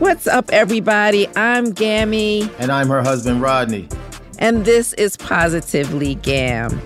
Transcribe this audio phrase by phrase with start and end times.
[0.00, 1.28] What's up, everybody?
[1.36, 2.50] I'm Gammy.
[2.58, 3.86] And I'm her husband, Rodney.
[4.38, 6.80] And this is Positively Gam.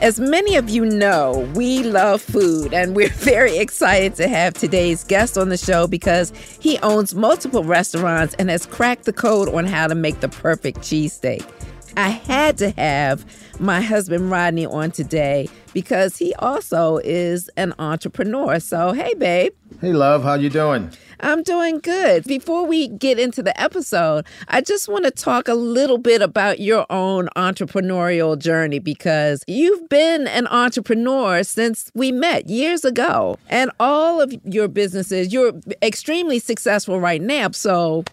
[0.00, 5.04] As many of you know, we love food, and we're very excited to have today's
[5.04, 9.64] guest on the show because he owns multiple restaurants and has cracked the code on
[9.64, 11.48] how to make the perfect cheesesteak.
[11.96, 13.24] I had to have
[13.60, 18.58] my husband Rodney on today because he also is an entrepreneur.
[18.58, 19.52] So, hey, babe.
[19.80, 20.24] Hey, love.
[20.24, 20.90] How you doing?
[21.22, 22.24] I'm doing good.
[22.24, 26.60] Before we get into the episode, I just want to talk a little bit about
[26.60, 33.38] your own entrepreneurial journey because you've been an entrepreneur since we met years ago.
[33.48, 37.50] And all of your businesses, you're extremely successful right now.
[37.50, 38.04] So,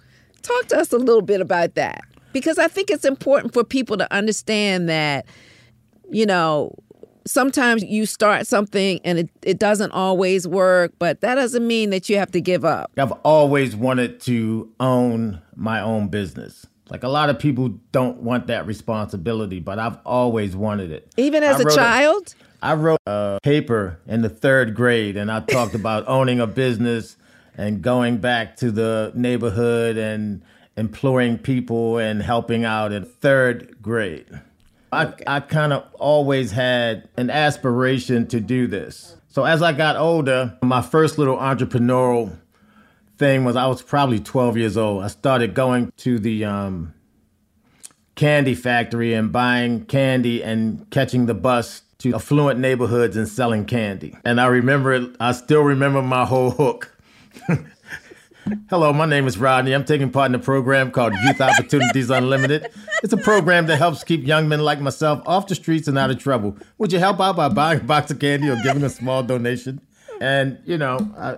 [0.42, 2.02] talk to us a little bit about that
[2.34, 5.26] because I think it's important for people to understand that,
[6.10, 6.74] you know,
[7.30, 12.10] sometimes you start something and it, it doesn't always work, but that doesn't mean that
[12.10, 12.92] you have to give up.
[12.98, 16.66] I've always wanted to own my own business.
[16.90, 21.12] Like a lot of people don't want that responsibility, but I've always wanted it.
[21.18, 22.34] Even as a child?
[22.62, 26.48] A, I wrote a paper in the third grade and I talked about owning a
[26.48, 27.18] business
[27.58, 30.42] and going back to the neighborhood and
[30.78, 34.28] employing people and helping out in third grade.
[34.92, 39.18] I, I kind of always had an aspiration to do this.
[39.28, 42.38] So as I got older, my first little entrepreneurial
[43.18, 45.04] thing was I was probably 12 years old.
[45.04, 46.94] I started going to the um,
[48.16, 54.16] candy factory and buying candy and catching the bus to affluent neighborhoods and selling candy.
[54.24, 56.96] And I remember, I still remember my whole hook.
[58.70, 59.74] Hello, my name is Rodney.
[59.74, 62.70] I'm taking part in a program called Youth Opportunities Unlimited.
[63.04, 66.12] It's a program that helps keep young men like myself off the streets and out
[66.12, 66.56] of trouble.
[66.78, 69.82] Would you help out by buying a box of candy or giving a small donation?
[70.22, 71.38] And, you know, I,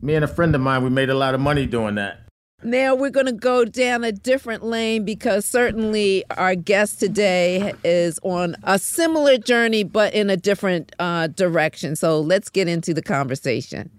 [0.00, 2.20] me and a friend of mine, we made a lot of money doing that.
[2.62, 8.18] Now we're going to go down a different lane because certainly our guest today is
[8.22, 11.94] on a similar journey, but in a different uh, direction.
[11.94, 13.90] So let's get into the conversation.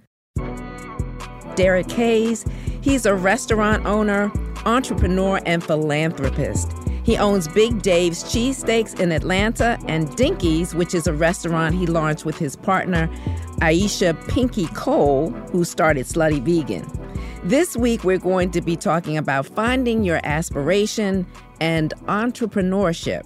[1.55, 2.45] Derrick Hayes.
[2.81, 4.31] He's a restaurant owner,
[4.65, 6.71] entrepreneur, and philanthropist.
[7.03, 12.25] He owns Big Dave's Cheesesteaks in Atlanta and Dinky's, which is a restaurant he launched
[12.25, 13.07] with his partner,
[13.61, 16.85] Aisha Pinky Cole, who started Slutty Vegan.
[17.43, 21.27] This week, we're going to be talking about finding your aspiration
[21.61, 23.21] and entrepreneurship.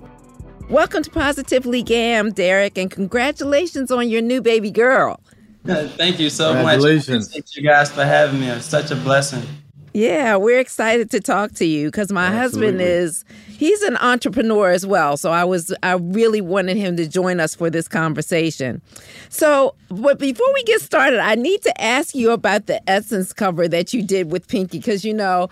[0.69, 5.21] Welcome to Positively Gam, Derek, and congratulations on your new baby girl.
[5.65, 6.81] Thank you so much.
[6.81, 8.47] Thank you guys for having me.
[8.49, 9.43] It's such a blessing.
[9.93, 12.67] Yeah, we're excited to talk to you because my Absolutely.
[12.67, 13.25] husband is
[13.59, 15.17] he's an entrepreneur as well.
[15.17, 18.81] So I was I really wanted him to join us for this conversation.
[19.27, 23.67] So, but before we get started, I need to ask you about the Essence cover
[23.67, 25.49] that you did with Pinky because you know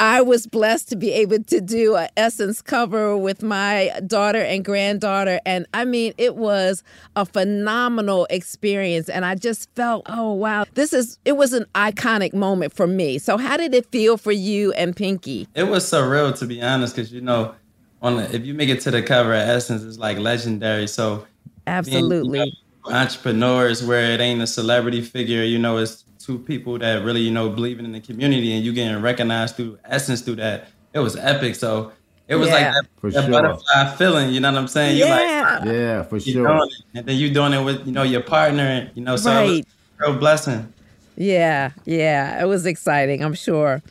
[0.00, 4.64] I was blessed to be able to do an Essence cover with my daughter and
[4.64, 5.40] granddaughter.
[5.46, 6.82] And I mean, it was
[7.16, 9.08] a phenomenal experience.
[9.08, 13.18] And I just felt, oh, wow, this is, it was an iconic moment for me.
[13.18, 15.48] So, how did it feel for you and Pinky?
[15.54, 17.52] It was surreal, to be honest, because, you know,
[18.00, 20.86] on the, if you make it to the cover of Essence, it's like legendary.
[20.86, 21.26] So,
[21.66, 22.38] absolutely.
[22.38, 26.78] Being, you know, entrepreneurs where it ain't a celebrity figure, you know, it's two people
[26.78, 30.36] that really, you know, believing in the community and you getting recognized through essence through
[30.36, 30.68] that.
[30.92, 31.56] It was epic.
[31.56, 31.90] So
[32.28, 33.30] it was yeah, like that, that sure.
[33.32, 34.96] butterfly feeling, you know what I'm saying?
[34.96, 35.58] Yeah.
[35.64, 36.68] Like, yeah, ah, for sure.
[36.94, 39.66] And then you doing it with, you know, your partner, you know, so right.
[39.98, 40.72] real blessing.
[41.16, 42.40] Yeah, yeah.
[42.40, 43.82] It was exciting, I'm sure.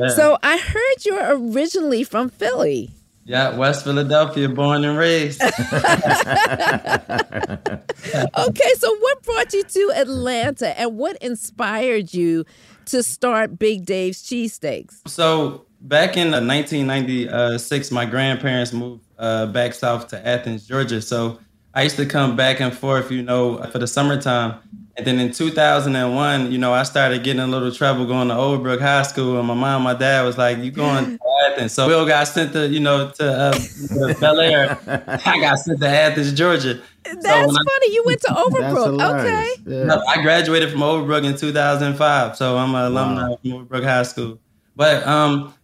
[0.00, 0.08] Yeah.
[0.08, 2.90] So I heard you're originally from Philly.
[3.24, 5.40] Yeah, West Philadelphia, born and raised.
[5.42, 5.52] okay,
[8.78, 12.46] so what brought you to Atlanta and what inspired you
[12.86, 15.06] to start Big Dave's Cheesesteaks?
[15.06, 21.02] So, back in 1996, my grandparents moved uh, back south to Athens, Georgia.
[21.02, 21.38] So,
[21.74, 24.56] I used to come back and forth, you know, for the summertime.
[24.96, 28.80] And then in 2001, you know, I started getting a little trouble going to Overbrook
[28.80, 31.86] High School, and my mom, and my dad was like, "You going to Athens?" So
[31.86, 34.78] Will got sent to, you know, to, uh, to Bel Air.
[35.24, 36.82] I got sent to Athens, Georgia.
[37.04, 37.56] That's so funny.
[37.56, 39.20] I, you went to Overbrook.
[39.20, 39.54] okay.
[39.64, 40.00] Yeah.
[40.08, 43.38] I graduated from Overbrook in 2005, so I'm an alumni wow.
[43.40, 44.38] from Overbrook High School.
[44.76, 45.54] But um,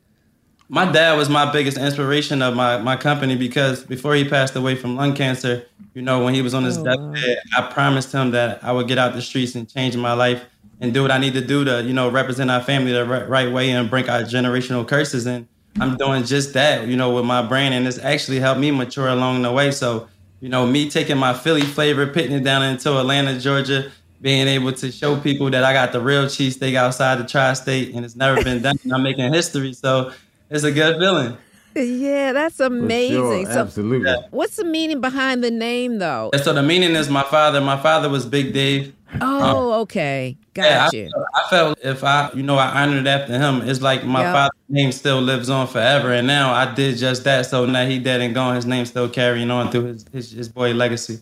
[0.68, 4.74] my dad was my biggest inspiration of my my company because before he passed away
[4.74, 8.32] from lung cancer, you know, when he was on his oh, deathbed, I promised him
[8.32, 10.44] that I would get out the streets and change my life
[10.80, 13.28] and do what I need to do to, you know, represent our family the right,
[13.28, 15.26] right way and break our generational curses.
[15.26, 15.46] And
[15.80, 19.08] I'm doing just that, you know, with my brand, and it's actually helped me mature
[19.08, 19.70] along the way.
[19.70, 20.08] So,
[20.40, 23.90] you know, me taking my Philly flavor, pitting it down into Atlanta, Georgia,
[24.20, 28.04] being able to show people that I got the real cheesesteak outside the tri-state, and
[28.04, 28.78] it's never been done.
[28.92, 30.12] I'm making history, so
[30.50, 31.37] it's a good feeling.
[31.75, 33.16] Yeah, that's amazing.
[33.16, 34.14] Sure, so absolutely.
[34.31, 36.31] What's the meaning behind the name, though?
[36.43, 37.60] so the meaning is my father.
[37.60, 38.94] My father was Big Dave.
[39.20, 40.37] Oh, um, okay.
[40.54, 41.10] Got yeah, you.
[41.14, 44.34] I, I, felt if I, you know, I honored after him, it's like my yep.
[44.34, 46.12] father's name still lives on forever.
[46.12, 47.46] And now I did just that.
[47.46, 48.56] So now he dead and gone.
[48.56, 51.20] His name still carrying on through his, his, his boy legacy.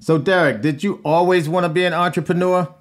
[0.00, 2.72] So Derrick, did you always want to be an entrepreneur?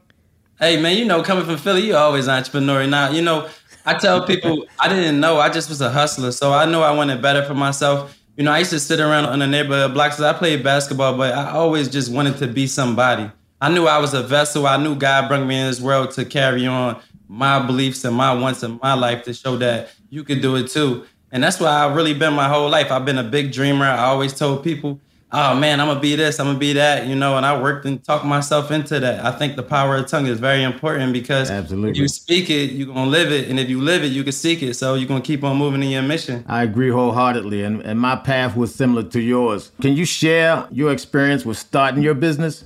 [0.60, 2.86] Hey man, you know, coming from Philly, you always entrepreneur.
[2.86, 3.50] Now, you know,
[3.86, 5.40] I tell people I didn't know.
[5.40, 6.32] I just was a hustler.
[6.32, 8.18] So I know I wanted better for myself.
[8.38, 10.20] You know, I used to sit around on the neighborhood blocks.
[10.20, 13.30] I played basketball, but I always just wanted to be somebody.
[13.60, 14.66] I knew I was a vessel.
[14.66, 18.34] I knew God brought me in this world to carry on my beliefs and my
[18.34, 21.06] wants in my life to show that you could do it too.
[21.32, 22.92] And that's why I've really been my whole life.
[22.92, 23.86] I've been a big dreamer.
[23.86, 25.00] I always told people
[25.32, 27.86] oh man, I'm gonna be this, I'm gonna be that, you know, and I worked
[27.86, 29.24] and talked myself into that.
[29.24, 32.00] I think the power of tongue is very important because Absolutely.
[32.00, 34.62] you speak it, you're gonna live it, and if you live it, you can seek
[34.62, 34.76] it.
[34.76, 36.44] So you're gonna keep on moving in your mission.
[36.48, 39.72] I agree wholeheartedly, and, and my path was similar to yours.
[39.82, 42.66] Can you share your experience with starting your business?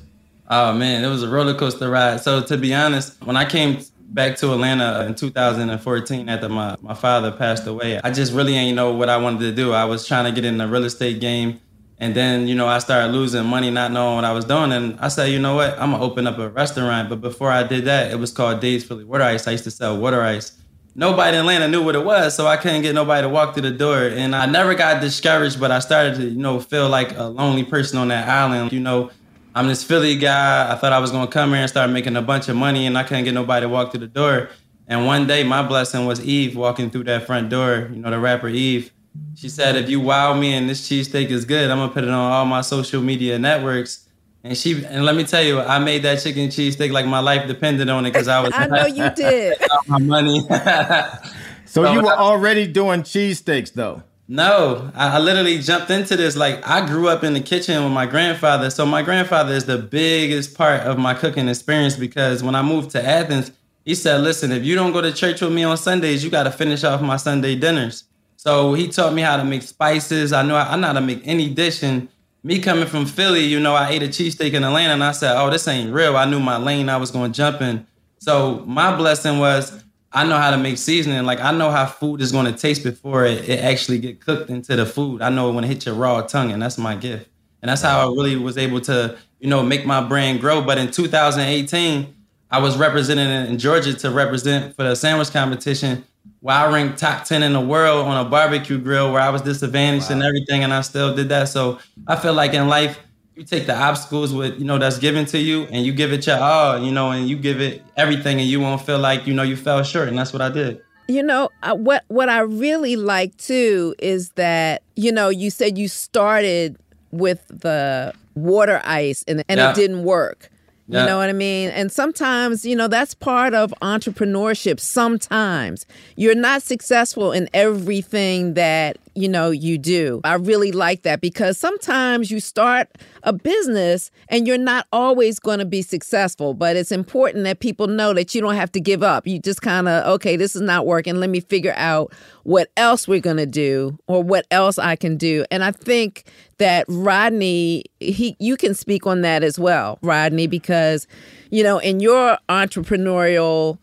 [0.50, 2.22] Oh man, it was a roller coaster ride.
[2.22, 6.94] So to be honest, when I came back to Atlanta in 2014 after my, my
[6.94, 9.74] father passed away, I just really ain't know what I wanted to do.
[9.74, 11.60] I was trying to get in the real estate game
[11.98, 14.74] and then, you know, I started losing money, not knowing what I was doing.
[14.74, 15.80] And I said, you know what?
[15.80, 17.10] I'm gonna open up a restaurant.
[17.10, 19.48] But before I did that, it was called Days Philly Water Ice.
[19.48, 20.58] I used to sell water ice.
[20.98, 23.70] Nobody in Atlanta knew what it was, so I couldn't get nobody to walk through
[23.70, 24.08] the door.
[24.08, 27.64] And I never got discouraged, but I started to, you know, feel like a lonely
[27.64, 28.72] person on that island.
[28.72, 29.12] You know,
[29.54, 30.72] I'm this Philly guy.
[30.72, 32.98] I thought I was gonna come here and start making a bunch of money, and
[32.98, 34.50] I couldn't get nobody to walk through the door.
[34.88, 37.90] And one day, my blessing was Eve walking through that front door.
[37.92, 38.92] You know, the rapper Eve
[39.36, 42.10] she said, if you wow me and this cheesesteak is good, I'm gonna put it
[42.10, 44.08] on all my social media networks.
[44.44, 47.48] And she and let me tell you, I made that chicken cheesesteak like my life
[47.48, 49.58] depended on it because I was I know you did
[49.88, 50.42] my money.
[51.66, 54.04] so, so, you were I, already doing cheesesteaks though.
[54.28, 56.36] No, I, I literally jumped into this.
[56.36, 58.70] Like I grew up in the kitchen with my grandfather.
[58.70, 62.92] So my grandfather is the biggest part of my cooking experience because when I moved
[62.92, 63.52] to Athens,
[63.84, 66.52] he said, listen, if you don't go to church with me on Sundays, you gotta
[66.52, 68.06] finish off my Sunday dinners.
[68.46, 70.32] So he taught me how to make spices.
[70.32, 71.82] I know I know how to make any dish.
[71.82, 72.08] And
[72.44, 75.36] me coming from Philly, you know, I ate a cheesesteak in Atlanta and I said,
[75.36, 76.16] oh, this ain't real.
[76.16, 77.88] I knew my lane I was going to jump in.
[78.20, 81.24] So my blessing was I know how to make seasoning.
[81.26, 84.52] Like I know how food is going to taste before it, it actually get cooked
[84.52, 85.24] into the food.
[85.24, 87.28] I know when it hit your raw tongue and that's my gift.
[87.64, 90.62] And that's how I really was able to, you know, make my brand grow.
[90.62, 92.14] But in 2018,
[92.52, 96.06] I was representing in Georgia to represent for the sandwich competition
[96.42, 99.42] where I ranked top 10 in the world on a barbecue grill where I was
[99.42, 100.18] disadvantaged wow.
[100.18, 101.50] and everything, and I still did that.
[101.50, 103.00] So I feel like in life,
[103.36, 106.26] you take the obstacles with, you know, that's given to you and you give it
[106.26, 109.34] your all, you know, and you give it everything and you won't feel like, you
[109.34, 110.08] know, you fell short.
[110.08, 110.82] And that's what I did.
[111.08, 115.88] You know, what what I really like too is that, you know, you said you
[115.88, 116.78] started
[117.12, 119.72] with the water ice and, and yeah.
[119.72, 120.50] it didn't work.
[120.88, 121.02] Yeah.
[121.02, 121.70] You know what I mean?
[121.70, 124.80] And sometimes, you know, that's part of entrepreneurship.
[124.80, 130.20] Sometimes you're not successful in everything that, you know, you do.
[130.24, 132.90] I really like that because sometimes you start
[133.24, 137.88] a business and you're not always going to be successful, but it's important that people
[137.88, 139.26] know that you don't have to give up.
[139.26, 141.16] You just kind of, okay, this is not working.
[141.16, 145.16] Let me figure out what else we're going to do or what else I can
[145.16, 145.46] do.
[145.50, 146.26] And I think
[146.58, 151.08] that Rodney, he you can speak on that as well, Rodney, because
[151.50, 153.78] you know, in your entrepreneurial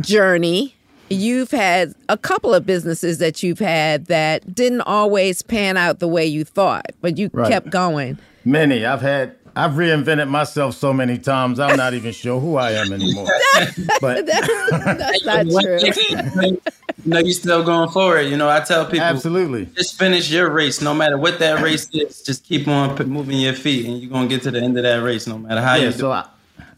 [0.00, 0.74] journey,
[1.10, 6.08] you've had a couple of businesses that you've had that didn't always pan out the
[6.08, 7.50] way you thought, but you right.
[7.50, 8.18] kept going.
[8.44, 8.84] Many.
[8.84, 11.58] I've had I've reinvented myself so many times.
[11.58, 13.26] I'm not even sure who I am anymore.
[14.00, 16.58] but that's not true.
[17.04, 18.22] No, you're still going forward.
[18.22, 21.88] You know, I tell people absolutely just finish your race, no matter what that race
[21.92, 22.22] is.
[22.22, 25.02] Just keep on moving your feet, and you're gonna get to the end of that
[25.02, 25.92] race, no matter how yeah, you.
[25.92, 25.98] Do.
[25.98, 26.26] So I,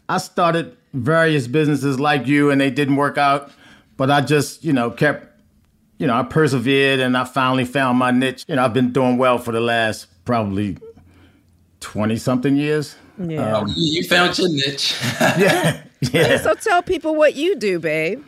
[0.09, 3.51] I started various businesses like you, and they didn't work out,
[4.01, 5.27] but I just you know kept.
[5.99, 8.45] You know, I persevered and I finally found my niche.
[8.47, 10.79] You know, I've been doing well for the last probably
[11.81, 12.95] 20 something years.
[13.19, 13.57] Yeah.
[13.57, 14.95] Um, you found your niche.
[15.21, 15.83] yeah.
[15.99, 16.37] Yeah.
[16.39, 18.23] So tell people what you do, babe.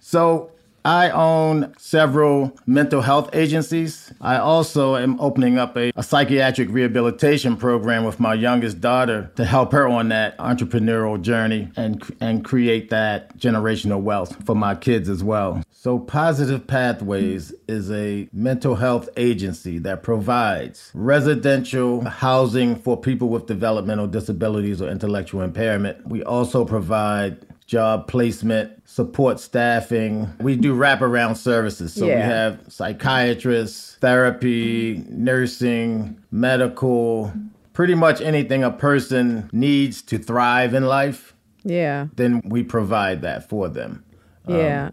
[0.00, 0.50] So
[0.88, 4.10] I own several mental health agencies.
[4.22, 9.44] I also am opening up a, a, psychiatric rehabilitation program with my youngest daughter to
[9.44, 15.10] help her on that entrepreneurial journey and, and create that generational wealth for my kids
[15.10, 15.62] as well.
[15.70, 23.46] So, Positive Pathways is a mental health agency that provides residential housing for people with
[23.46, 26.08] developmental disabilities or intellectual impairment.
[26.08, 30.28] We also provide job placement, support staffing.
[30.40, 31.92] We do wraparound services.
[31.92, 32.16] So yeah.
[32.16, 37.32] we have psychiatrists, therapy, nursing, medical,
[37.74, 41.34] pretty much anything a person needs to thrive in life.
[41.62, 42.06] Yeah.
[42.16, 44.02] Then we provide that for them.
[44.48, 44.90] Yeah.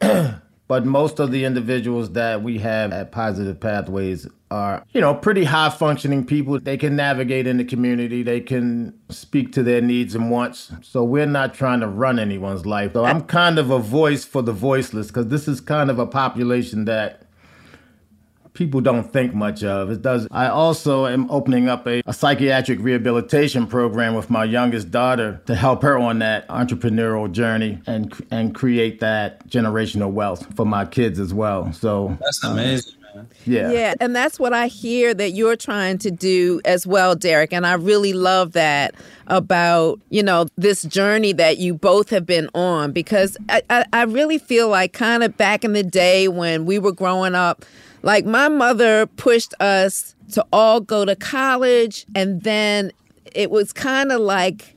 [0.00, 5.14] Um, but most of the individuals that we have at Positive Pathways are, you know,
[5.14, 6.60] pretty high functioning people.
[6.60, 10.72] They can navigate in the community, they can speak to their needs and wants.
[10.82, 12.92] So we're not trying to run anyone's life.
[12.92, 16.06] So I'm kind of a voice for the voiceless because this is kind of a
[16.06, 17.26] population that
[18.56, 19.90] people don't think much of.
[19.90, 20.26] It does.
[20.30, 25.54] I also am opening up a, a, psychiatric rehabilitation program with my youngest daughter to
[25.54, 31.20] help her on that entrepreneurial journey and and create that generational wealth for my kids
[31.20, 31.72] as well.
[31.72, 32.94] So that's amazing.
[32.94, 33.05] Um,
[33.44, 33.70] yeah.
[33.70, 33.94] Yeah.
[34.00, 37.52] And that's what I hear that you're trying to do as well, Derrick.
[37.52, 38.94] And I really love that
[39.26, 44.02] about, you know, this journey that you both have been on because I, I, I
[44.04, 47.64] really feel like kind of back in the day when we were growing up,
[48.02, 52.92] like my mother pushed us to all go to college and then
[53.34, 54.76] it was kind of like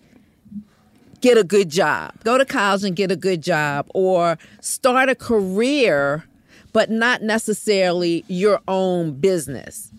[1.21, 2.13] get a good job.
[2.23, 6.25] Go to college and get a good job or start a career
[6.73, 9.91] but not necessarily your own business.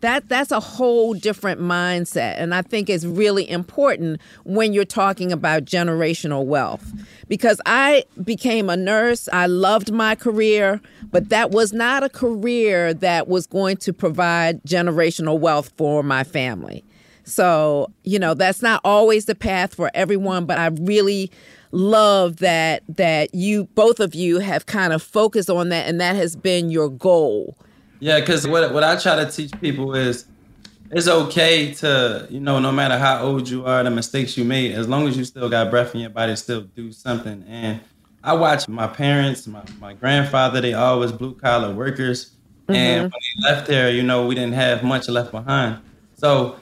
[0.00, 5.32] That that's a whole different mindset and I think it's really important when you're talking
[5.32, 6.92] about generational wealth.
[7.28, 10.80] Because I became a nurse, I loved my career,
[11.10, 16.24] but that was not a career that was going to provide generational wealth for my
[16.24, 16.84] family.
[17.26, 21.32] So, you know, that's not always the path for everyone, but I really
[21.72, 26.16] love that that you both of you have kind of focused on that and that
[26.16, 27.56] has been your goal.
[28.00, 30.26] Yeah, because what what I try to teach people is
[30.90, 34.72] it's okay to, you know, no matter how old you are, the mistakes you made,
[34.72, 37.44] as long as you still got breath in your body, still do something.
[37.48, 37.80] And
[38.22, 42.32] I watch my parents, my, my grandfather, they always blue collar workers.
[42.68, 42.74] Mm-hmm.
[42.74, 45.78] And when they left there, you know, we didn't have much left behind.
[46.14, 46.56] So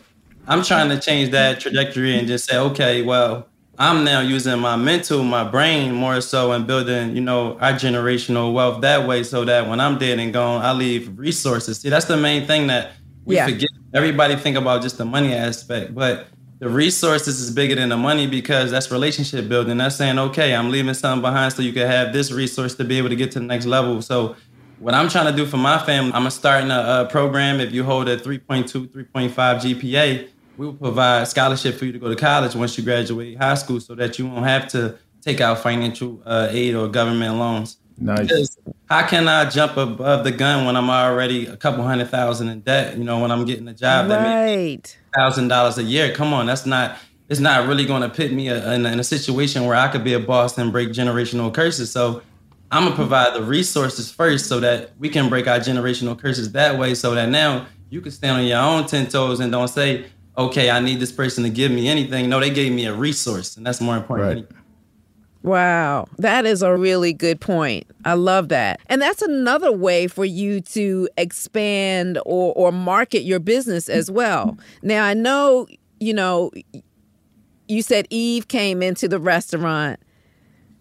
[0.46, 4.76] I'm trying to change that trajectory and just say, okay, well, I'm now using my
[4.76, 9.44] mental, my brain more so and building, you know, our generational wealth that way so
[9.44, 11.80] that when I'm dead and gone, I leave resources.
[11.80, 12.92] See, that's the main thing that
[13.24, 13.46] we yeah.
[13.46, 13.70] forget.
[13.92, 16.28] Everybody think about just the money aspect, but
[16.60, 19.78] the resources is bigger than the money because that's relationship building.
[19.78, 22.98] That's saying, okay, I'm leaving something behind so you can have this resource to be
[22.98, 24.00] able to get to the next level.
[24.02, 24.36] So
[24.78, 27.60] what I'm trying to do for my family, I'm starting a, a program.
[27.60, 32.08] If you hold a 3.2, 3.5 GPA, we will provide scholarship for you to go
[32.08, 35.58] to college once you graduate high school so that you won't have to take out
[35.58, 37.78] financial uh, aid or government loans.
[37.96, 38.58] Nice.
[38.88, 42.60] How can I jump above the gun when I'm already a couple hundred thousand in
[42.60, 42.98] debt?
[42.98, 46.12] You know, when I'm getting a job that makes thousand dollars a year.
[46.12, 46.98] Come on, that's not.
[47.28, 50.12] It's not really going to put me in, in a situation where I could be
[50.12, 51.90] a boss and break generational curses.
[51.90, 52.20] So
[52.70, 56.78] I'm gonna provide the resources first so that we can break our generational curses that
[56.78, 56.94] way.
[56.94, 60.70] So that now you can stand on your own ten toes and don't say, "Okay,
[60.70, 63.64] I need this person to give me anything." No, they gave me a resource, and
[63.66, 64.46] that's more important.
[64.50, 64.60] Right.
[65.44, 67.86] Wow, that is a really good point.
[68.06, 68.80] I love that.
[68.86, 74.56] And that's another way for you to expand or, or market your business as well.
[74.82, 75.66] Now, I know,
[76.00, 76.50] you know,
[77.68, 80.00] you said Eve came into the restaurant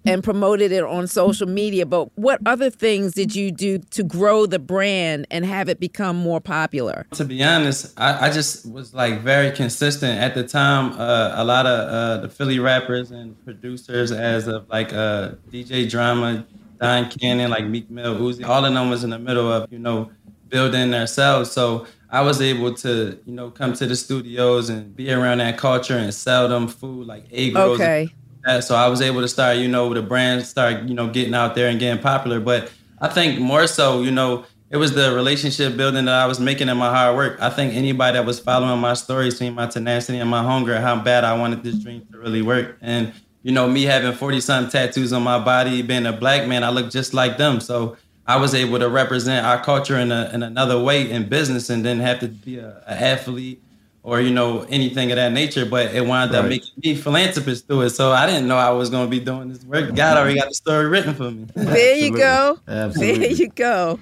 [0.06, 1.86] and promoted it on social media.
[1.86, 6.16] But what other things did you do to grow the brand and have it become
[6.16, 7.06] more popular?
[7.12, 10.94] To be honest, I, I just was like very consistent at the time.
[11.00, 15.90] Uh, a lot of uh, the Philly rappers and producers, as of like uh, DJ
[15.90, 16.46] Drama,
[16.80, 19.80] Don Cannon, like Meek Mill, Uzi, all of them was in the middle of you
[19.80, 20.12] know
[20.50, 21.52] building themselves.
[21.52, 25.58] So I was able to, you know, come to the studios and be around that
[25.58, 27.80] culture and sell them food like egg rolls.
[27.80, 28.64] Okay that.
[28.64, 31.56] So I was able to start, you know, the brand start, you know, getting out
[31.56, 32.40] there and getting popular.
[32.40, 36.40] But I think more so, you know, it was the relationship building that I was
[36.40, 37.38] making in my hard work.
[37.40, 41.00] I think anybody that was following my story, seeing my tenacity and my hunger, how
[41.00, 42.78] bad I wanted this dream to really work.
[42.82, 46.64] And, you know, me having 40 something tattoos on my body, being a black man,
[46.64, 47.60] I look just like them.
[47.60, 51.70] So I was able to represent our culture in, a, in another way in business
[51.70, 53.62] and then have to be an athlete
[54.04, 55.66] or you know anything of that nature.
[55.66, 57.90] But it wound up making me philanthropist through it.
[57.92, 59.96] So I didn't know I was going to be doing this work.
[59.96, 61.48] God already got the story written for me.
[61.56, 62.60] There you go.
[62.68, 63.28] Absolutely.
[63.28, 64.00] There you go.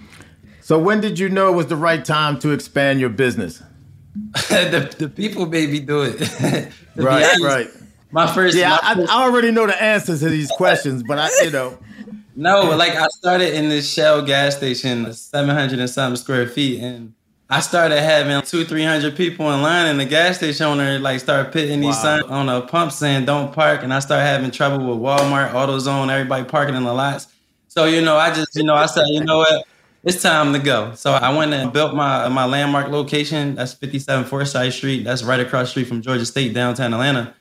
[0.62, 3.62] So when did you know it was the right time to expand your business?
[4.50, 6.20] the, the people made me do it.
[6.96, 7.68] right, honest, right.
[8.12, 8.58] My first.
[8.58, 11.52] Yeah, my I, first, I already know the answers to these questions, but I, you
[11.52, 11.78] know.
[12.34, 17.14] No, like I started in this Shell gas station, 700 and something square feet, and
[17.52, 21.20] I started having two, three hundred people in line, and the gas station owner like
[21.20, 22.02] started putting these wow.
[22.02, 26.10] signs on a pump saying "Don't park," and I started having trouble with Walmart, AutoZone,
[26.10, 27.28] everybody parking in the lots.
[27.68, 29.68] So you know, I just you know, I said, you know what,
[30.06, 30.96] it's time to go.
[30.96, 33.56] So I went and built my my landmark location.
[33.56, 35.04] That's 57 Forsyth Street.
[35.04, 37.36] That's right across street from Georgia State, downtown Atlanta.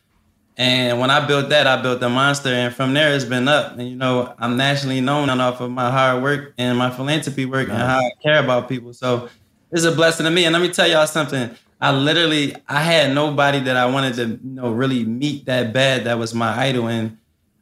[0.57, 3.79] And when I built that, I built the monster, and from there it's been up.
[3.79, 7.69] And you know, I'm nationally known off of my hard work and my philanthropy work
[7.69, 7.79] nice.
[7.79, 8.93] and how I care about people.
[8.93, 9.29] So
[9.73, 10.45] it's a blessing to me.
[10.45, 11.51] And let me tell y'all something.
[11.81, 16.05] I literally I had nobody that I wanted to you know really meet that bad
[16.05, 17.17] that was my idol and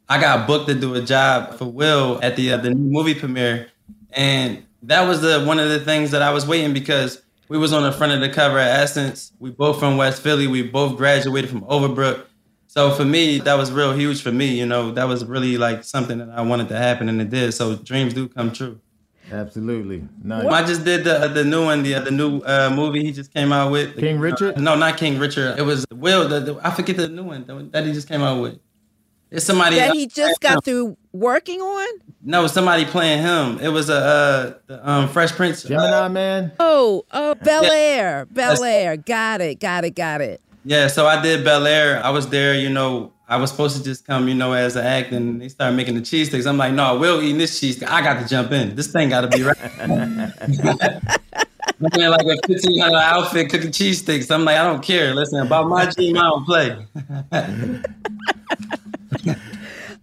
[0.09, 3.15] I got booked to do a job for Will at the uh, the new movie
[3.15, 3.67] premiere
[4.11, 7.71] and that was the one of the things that I was waiting because we was
[7.71, 9.31] on the front of the cover at Essence.
[9.39, 10.47] We both from West Philly.
[10.47, 12.25] We both graduated from Overbrook.
[12.67, 14.59] So for me, that was real huge for me.
[14.59, 17.53] You know, that was really like something that I wanted to happen and it did.
[17.53, 18.79] So dreams do come true.
[19.31, 20.07] Absolutely.
[20.23, 20.45] Nice.
[20.45, 23.51] I just did the the new one, the the new uh, movie he just came
[23.51, 23.97] out with.
[23.97, 24.57] King Richard?
[24.57, 25.57] Uh, no, not King Richard.
[25.57, 26.27] It was Will.
[26.27, 28.59] The, the, I forget the new one that he just came out with.
[29.31, 31.99] It's somebody that he just got through working on.
[32.23, 33.59] No, somebody playing him.
[33.59, 35.63] It was a uh, the, um, Fresh Prince.
[35.63, 36.51] Gemini uh, Man.
[36.59, 38.97] Oh, oh, Bel Air, Bel Air.
[38.97, 40.41] Got it, got it, got it.
[40.65, 42.03] Yeah, so I did Bel Air.
[42.03, 44.83] I was there, you know, I was supposed to just come, you know, as an
[44.83, 46.47] act, and they started making the cheesesteaks.
[46.47, 47.83] I'm like, no, we'll eat this cheese.
[47.83, 48.75] I got to jump in.
[48.75, 49.55] This thing got to be right.
[51.79, 54.31] Looking like a fifteen hundred outfit cooking cheesesteaks.
[54.31, 55.13] I'm like, I don't care.
[55.13, 56.87] Listen, about my dream, I don't play.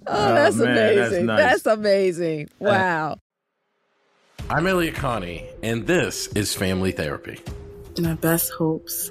[0.09, 1.27] Oh, oh, that's oh, man, amazing.
[1.27, 1.63] That's, nice.
[1.65, 2.49] that's amazing.
[2.61, 3.17] Uh, wow.
[4.49, 7.41] I'm Elliott Connie, and this is Family Therapy.
[7.99, 9.11] My best hopes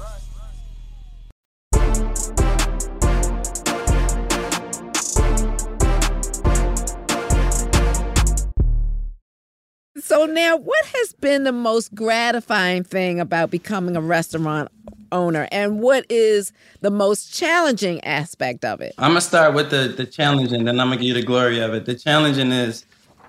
[10.11, 14.69] So now, what has been the most gratifying thing about becoming a restaurant
[15.13, 18.93] owner, and what is the most challenging aspect of it?
[18.97, 21.73] I'm gonna start with the the challenging, then I'm gonna give you the glory of
[21.73, 21.85] it.
[21.85, 22.85] The challenging is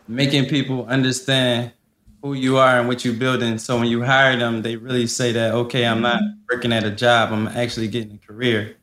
[0.08, 1.70] making people understand
[2.20, 3.58] who you are and what you're building.
[3.58, 6.90] So when you hire them, they really say that, okay, I'm not working at a
[6.90, 8.74] job, I'm actually getting a career.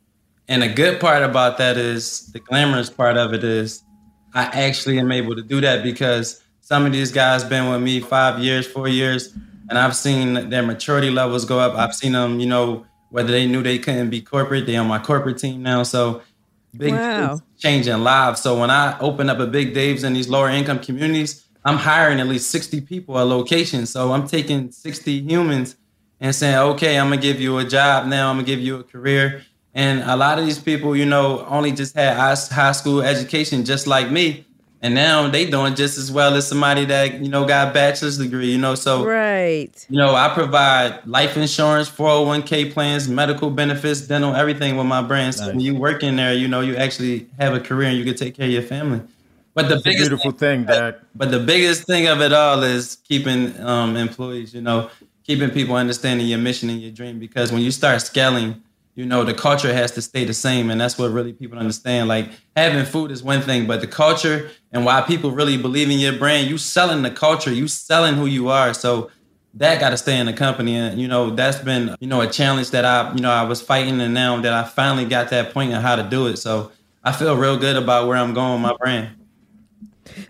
[0.47, 3.83] And the good part about that is the glamorous part of it is
[4.33, 7.99] I actually am able to do that because some of these guys been with me
[7.99, 9.33] five years, four years,
[9.69, 11.73] and I've seen their maturity levels go up.
[11.73, 14.99] I've seen them, you know, whether they knew they couldn't be corporate, they on my
[14.99, 15.81] corporate team now.
[15.81, 16.21] So
[16.77, 17.41] big wow.
[17.57, 18.41] changing lives.
[18.41, 22.19] So when I open up a big Dave's in these lower income communities, I'm hiring
[22.19, 23.87] at least 60 people a location.
[23.87, 25.75] So I'm taking 60 humans
[26.19, 28.83] and saying, okay, I'm gonna give you a job now, I'm gonna give you a
[28.83, 29.43] career.
[29.73, 33.87] And a lot of these people, you know, only just had high school education just
[33.87, 34.45] like me
[34.81, 38.17] and now they doing just as well as somebody that you know got a bachelor's
[38.17, 39.85] degree you know so right.
[39.89, 45.35] you know i provide life insurance 401k plans medical benefits dental everything with my brand.
[45.35, 45.53] So nice.
[45.53, 48.15] when you work in there you know you actually have a career and you can
[48.15, 49.01] take care of your family.
[49.55, 52.97] But the That's biggest beautiful thing, that but the biggest thing of it all is
[53.07, 54.89] keeping um, employees you know
[55.23, 57.19] keeping people understanding your mission and your dream.
[57.19, 58.63] Because when you start scaling
[58.95, 62.07] you know the culture has to stay the same and that's what really people understand.
[62.07, 65.99] Like having food is one thing but the culture and why people really believe in
[65.99, 68.73] your brand you selling the culture you selling who you are.
[68.73, 69.09] So
[69.55, 72.27] that got to stay in the company and you know that's been you know a
[72.27, 75.53] challenge that i you know i was fighting and now that i finally got that
[75.53, 76.37] point on how to do it.
[76.37, 76.71] So
[77.03, 79.15] i feel real good about where i'm going with my brand.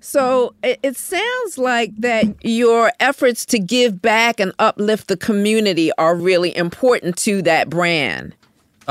[0.01, 6.15] So it, sounds like that your efforts to give back and uplift the community are
[6.15, 8.35] really important to that brand.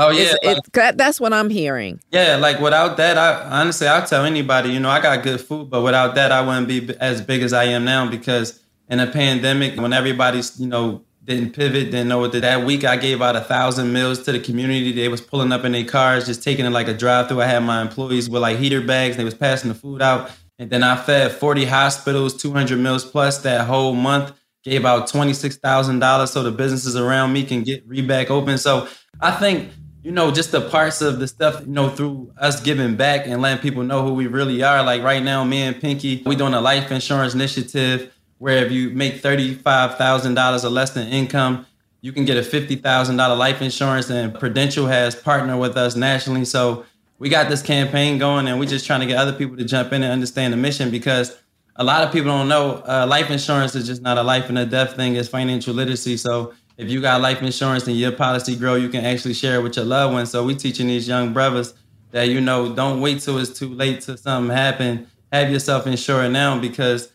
[0.01, 1.99] Oh yeah, it's, it's, that's what I'm hearing.
[2.09, 5.69] Yeah, like without that, I honestly I'll tell anybody, you know, I got good food,
[5.69, 9.07] but without that, I wouldn't be as big as I am now because in a
[9.07, 13.21] pandemic when everybody's, you know, didn't pivot, didn't know what to that week I gave
[13.21, 14.93] out a thousand meals to the community.
[14.93, 17.41] They was pulling up in their cars, just taking it like a drive through.
[17.41, 20.31] I had my employees with like heater bags, they was passing the food out.
[20.57, 24.31] And then I fed 40 hospitals, 200 meals plus that whole month,
[24.63, 28.57] gave out $26,000 so the businesses around me can get re back open.
[28.57, 28.87] So
[29.21, 29.71] I think,
[30.03, 33.41] you know, just the parts of the stuff, you know, through us giving back and
[33.41, 34.81] letting people know who we really are.
[34.83, 38.91] Like right now, me and Pinky, we doing a life insurance initiative where if you
[38.91, 41.65] make $35,000 or less than income,
[42.01, 46.45] you can get a $50,000 life insurance and Prudential has partnered with us nationally.
[46.45, 46.85] So
[47.19, 49.91] we got this campaign going and we're just trying to get other people to jump
[49.91, 51.37] in and understand the mission because
[51.75, 54.57] a lot of people don't know uh, life insurance is just not a life and
[54.57, 58.55] a death thing it's financial literacy so if you got life insurance and your policy
[58.55, 61.33] grow you can actually share it with your loved ones so we teaching these young
[61.33, 61.73] brothers
[62.11, 66.31] that you know don't wait till it's too late till something happen have yourself insured
[66.31, 67.11] now because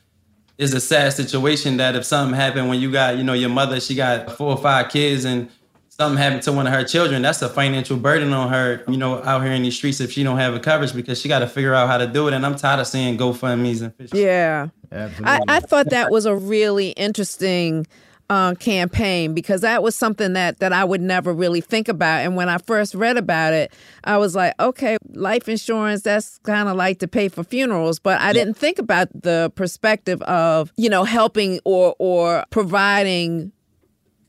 [0.59, 3.81] it's a sad situation that if something happened when you got you know your mother
[3.81, 5.51] she got four or five kids and
[5.97, 9.23] something happened to one of her children, that's a financial burden on her, you know,
[9.23, 11.47] out here in these streets if she don't have a coverage because she got to
[11.47, 12.35] figure out how to do it.
[12.35, 14.11] And I'm tired of seeing GoFundMe's and fish.
[14.13, 14.69] Yeah.
[14.91, 17.87] I, I thought that was a really interesting
[18.31, 22.25] uh, campaign because that was something that that I would never really think about.
[22.25, 23.73] And when I first read about it,
[24.05, 28.21] I was like, okay, life insurance that's kind of like to pay for funerals, but
[28.21, 33.53] I didn't think about the perspective of you know helping or or providing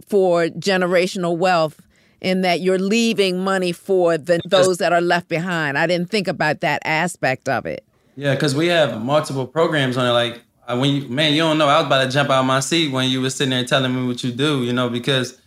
[0.08, 1.82] for generational wealth
[2.22, 5.78] in that you're leaving money for the those that are left behind.
[5.78, 7.86] I didn't think about that aspect of it.
[8.16, 10.12] Yeah, because we have multiple programs on it.
[10.12, 11.68] Like uh, when you, man, you don't know.
[11.68, 13.94] I was about to jump out of my seat when you were sitting there telling
[13.96, 14.64] me what you do.
[14.64, 15.40] You know, because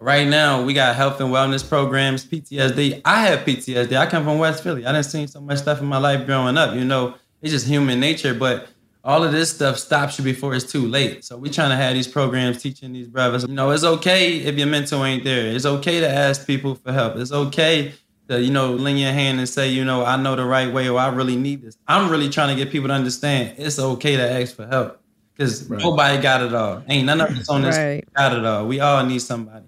[0.00, 3.00] right now we got health and wellness programs, PTSD.
[3.04, 3.96] I have PTSD.
[3.96, 4.86] I come from West Philly.
[4.86, 6.74] I didn't see so much stuff in my life growing up.
[6.74, 8.68] You know, it's just human nature, but
[9.06, 11.24] all of this stuff stops you before it's too late.
[11.24, 14.58] So we're trying to have these programs teaching these brothers, you know, it's okay if
[14.58, 15.46] your mentor ain't there.
[15.54, 17.14] It's okay to ask people for help.
[17.16, 17.94] It's okay
[18.28, 20.88] to, you know, lend your hand and say, you know, I know the right way
[20.88, 21.76] or I really need this.
[21.86, 25.00] I'm really trying to get people to understand it's okay to ask for help
[25.34, 25.80] because right.
[25.80, 26.82] nobody got it all.
[26.88, 28.04] Ain't none of us on this right.
[28.14, 28.66] got it all.
[28.66, 29.66] We all need somebody.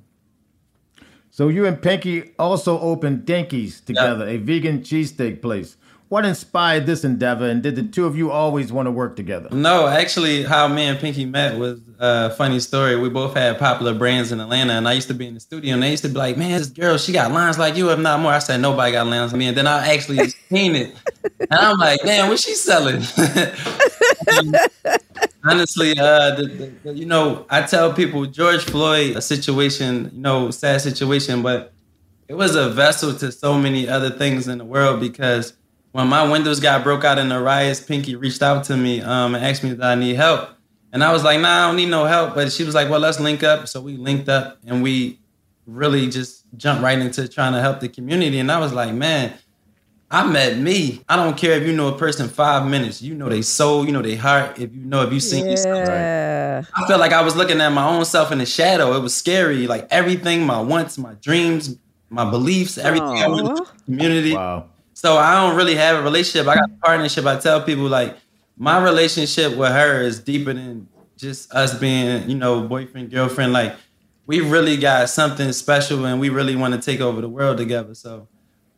[1.30, 4.40] So you and Pinky also opened Dinky's together, yep.
[4.40, 5.76] a vegan cheesesteak place.
[6.08, 9.50] What inspired this endeavor, and did the two of you always want to work together?
[9.52, 12.96] No, actually, how me and Pinky met was a funny story.
[12.96, 15.74] We both had popular brands in Atlanta, and I used to be in the studio,
[15.74, 17.98] and they used to be like, "Man, this girl, she got lines like you, if
[17.98, 20.94] not more." I said, "Nobody got lines like me," and then I actually seen it,
[21.40, 23.02] and I'm like, "Damn, what she selling?"
[25.44, 30.22] honestly, uh, the, the, the, you know, I tell people George Floyd, a situation, you
[30.22, 31.74] know, sad situation, but
[32.28, 35.54] it was a vessel to so many other things in the world because
[35.98, 39.34] when my windows got broke out in the riots, Pinky reached out to me um,
[39.34, 40.50] and asked me if I need help.
[40.92, 42.36] And I was like, nah, I don't need no help.
[42.36, 43.66] But she was like, well, let's link up.
[43.66, 45.18] So we linked up and we
[45.66, 48.38] really just jumped right into trying to help the community.
[48.38, 49.34] And I was like, man,
[50.08, 51.02] I met me.
[51.08, 53.02] I don't care if you know a person five minutes.
[53.02, 54.56] You know they soul, you know their heart.
[54.56, 55.50] If you know if you seen yeah.
[55.50, 56.70] yourself.
[56.76, 58.96] I felt like I was looking at my own self in the shadow.
[58.96, 59.66] It was scary.
[59.66, 61.76] Like everything, my wants, my dreams,
[62.08, 63.24] my beliefs, everything Aww.
[63.24, 64.34] I wanted the community.
[64.34, 64.68] Wow.
[64.98, 66.48] So I don't really have a relationship.
[66.48, 67.24] I got a partnership.
[67.24, 68.16] I tell people like
[68.56, 73.52] my relationship with her is deeper than just us being, you know, boyfriend, girlfriend.
[73.52, 73.76] Like
[74.26, 77.94] we really got something special and we really want to take over the world together.
[77.94, 78.26] So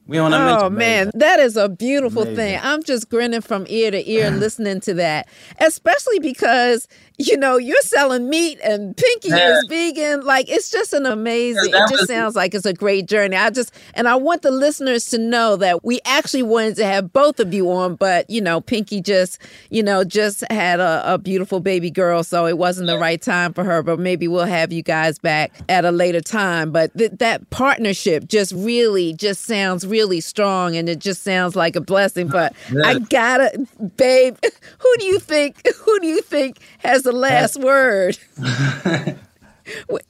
[0.07, 2.37] we on Oh man, that is a beautiful Amazing.
[2.37, 2.61] thing.
[2.63, 5.27] I'm just grinning from ear to ear listening to that,
[5.59, 6.87] especially because
[7.21, 9.53] you know you're selling meat and Pinky yeah.
[9.53, 10.25] is vegan.
[10.25, 11.71] Like it's just an amazing.
[11.71, 13.37] Yeah, it just was, sounds like it's a great journey.
[13.37, 17.13] I just and I want the listeners to know that we actually wanted to have
[17.13, 21.19] both of you on, but you know Pinky just you know just had a, a
[21.19, 23.83] beautiful baby girl, so it wasn't the right time for her.
[23.83, 26.73] But maybe we'll have you guys back at a later time.
[26.73, 31.77] But th- that partnership just really just sounds really strong and it just sounds like
[31.77, 32.29] a blessing.
[32.29, 32.83] But yeah.
[32.85, 34.37] I gotta, babe,
[34.79, 35.67] who do you think?
[35.67, 38.19] Who do you think has the last word?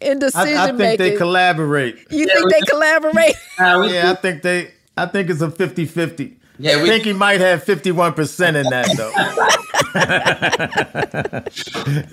[0.00, 0.98] in decision I, I think making.
[0.98, 1.96] they collaborate.
[2.10, 3.34] You yeah, think they collaborate?
[3.58, 4.72] yeah, I think they.
[4.96, 6.36] I think it's a 50-50.
[6.58, 9.10] Yeah, we, he might have fifty-one percent in that though.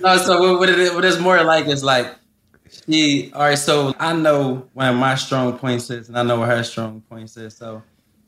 [0.00, 2.16] no, so what, it, what it's more like is like
[2.86, 6.48] she all right, so I know when my strong points is and I know where
[6.48, 7.54] her strong points is.
[7.56, 7.82] So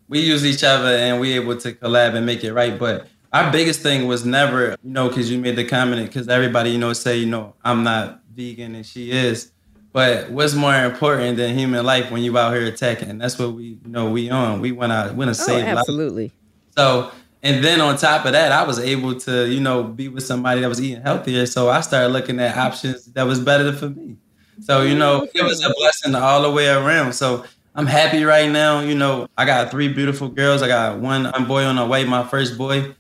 [0.09, 2.79] we use each other and we able to collab and make it right.
[2.79, 6.71] But our biggest thing was never, you know, because you made the comment, because everybody,
[6.71, 9.53] you know, say, you know, I'm not vegan and she is.
[9.93, 13.09] But what's more important than human life when you out here attacking?
[13.11, 14.61] And that's what we, you know, we on.
[14.61, 16.25] We went out, we want to oh, save absolutely.
[16.25, 16.33] Life.
[16.77, 17.11] So
[17.43, 20.61] And then on top of that, I was able to, you know, be with somebody
[20.61, 21.47] that was eating healthier.
[21.47, 24.17] So I started looking at options that was better for me.
[24.61, 27.15] So, you know, mm, it was a blessing all the way around.
[27.15, 28.81] So I'm happy right now.
[28.81, 30.61] You know, I got three beautiful girls.
[30.61, 32.95] I got one boy on the way, my first boy.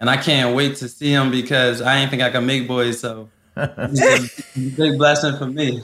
[0.00, 3.00] And I can't wait to see him because I ain't think I can make boys.
[3.00, 5.82] So it's a big blessing for me.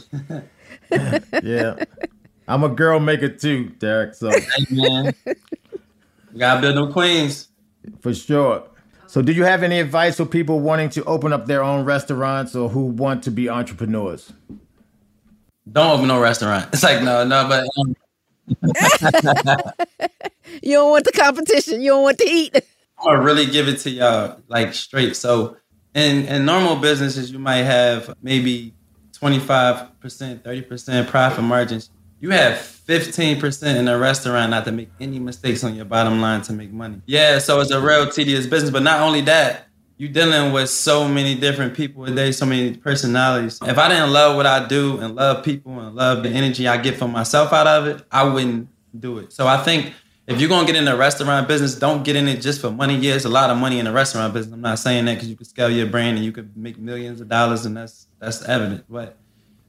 [1.42, 1.85] yeah.
[2.46, 4.14] I'm a girl maker too, Derrick.
[4.14, 5.14] So hey, man.
[6.33, 7.48] We gotta build them queens.
[8.01, 8.64] For sure.
[9.07, 12.55] So do you have any advice for people wanting to open up their own restaurants
[12.55, 14.33] or who want to be entrepreneurs?
[15.70, 16.68] Don't open no restaurant.
[16.72, 17.94] It's like no, no, but um...
[20.62, 21.81] you don't want the competition.
[21.81, 22.57] You don't want to eat.
[23.02, 25.16] I'm gonna really give it to y'all like straight.
[25.16, 25.56] So
[25.94, 28.74] in in normal businesses, you might have maybe
[29.12, 29.90] 25%,
[30.42, 31.90] 30% profit margins.
[32.20, 36.42] You have 15% in a restaurant not to make any mistakes on your bottom line
[36.42, 37.00] to make money.
[37.06, 38.70] Yeah, so it's a real tedious business.
[38.70, 42.76] But not only that, you're dealing with so many different people a day, so many
[42.76, 43.58] personalities.
[43.62, 46.76] If I didn't love what I do and love people and love the energy I
[46.76, 49.32] get from myself out of it, I wouldn't do it.
[49.32, 49.92] So I think
[50.32, 52.96] if you're gonna get in the restaurant business, don't get in it just for money.
[52.96, 54.54] Yeah, it's a lot of money in the restaurant business.
[54.54, 57.20] I'm not saying that because you can scale your brand and you could make millions
[57.20, 58.84] of dollars, and that's that's evident.
[58.88, 59.16] But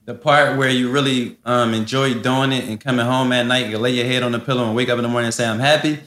[0.05, 3.77] the part where you really um, enjoy doing it and coming home at night, you
[3.77, 5.59] lay your head on the pillow and wake up in the morning and say, "I'm
[5.59, 5.99] happy."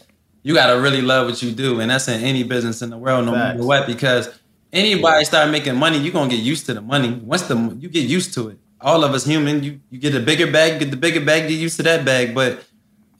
[0.43, 3.27] You gotta really love what you do, and that's in any business in the world,
[3.27, 3.55] no Facts.
[3.55, 3.87] matter what.
[3.87, 4.29] Because
[4.73, 7.13] anybody start making money, you're gonna get used to the money.
[7.13, 10.21] Once the you get used to it, all of us human, you you get a
[10.21, 12.63] bigger bag, get the bigger bag, get used to that bag, but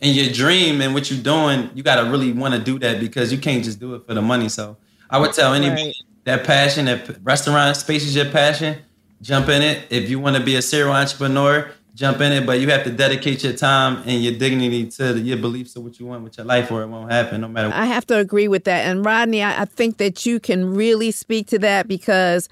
[0.01, 3.01] in your dream and what you're doing, you got to really want to do that
[3.01, 4.49] because you can't just do it for the money.
[4.49, 4.77] So
[5.09, 5.95] I would tell anybody right.
[6.25, 8.79] that passion, that restaurant space is your passion,
[9.23, 9.87] jump in it.
[9.91, 12.91] If you want to be a serial entrepreneur, jump in it, but you have to
[12.91, 16.37] dedicate your time and your dignity to the, your beliefs of what you want with
[16.37, 17.69] your life, or it won't happen no matter.
[17.69, 17.77] what.
[17.77, 21.11] I have to agree with that, and Rodney, I, I think that you can really
[21.11, 22.49] speak to that because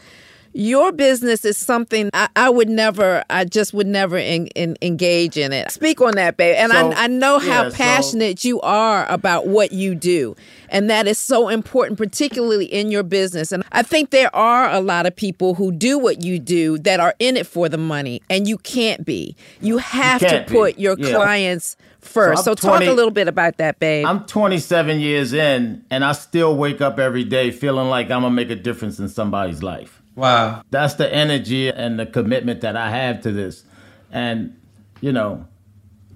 [0.54, 5.36] your business is something I, I, would never, I just would never in, in, engage
[5.36, 5.72] in it.
[5.72, 6.54] Speak on that, babe.
[6.56, 10.36] And so, I, I know how yeah, passionate so, you are about what you do.
[10.68, 13.50] And that is so important, particularly in your business.
[13.50, 17.00] And I think there are a lot of people who do what you do that
[17.00, 19.36] are in it for the money, and you can't be.
[19.60, 20.82] You have you to put be.
[20.82, 21.14] your yeah.
[21.14, 22.44] clients first.
[22.44, 24.06] So, so 20, talk a little bit about that, babe.
[24.06, 28.32] I'm 27 years in, and I still wake up every day feeling like I'm going
[28.32, 30.00] to make a difference in somebody's life.
[30.14, 30.62] Wow.
[30.70, 33.64] That's the energy and the commitment that I have to this.
[34.11, 34.61] And,
[35.00, 35.46] you know,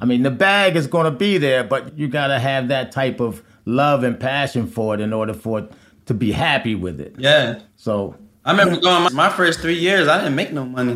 [0.01, 2.93] I mean, the bag is going to be there, but you got to have that
[2.93, 5.73] type of love and passion for it in order for it
[6.07, 7.17] to be happy with it.
[7.19, 7.61] Yeah.
[7.77, 10.93] So I remember going my, my first three years, I didn't make no money.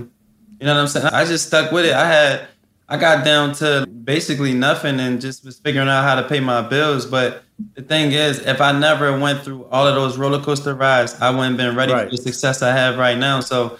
[0.61, 1.07] You know what I'm saying?
[1.07, 1.93] I just stuck with it.
[1.93, 2.47] I had,
[2.89, 6.63] I got down to basically nothing and just was figuring out how to pay my
[6.63, 7.07] bills.
[7.07, 11.15] But the thing is, if I never went through all of those roller coaster rides,
[11.21, 12.05] I wouldn't been ready right.
[12.05, 13.41] for the success I have right now.
[13.41, 13.79] So